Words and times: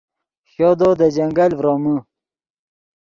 شودو 0.51 0.89
دے 0.99 1.07
جنگل 1.15 1.51
ڤرومے 1.57 1.95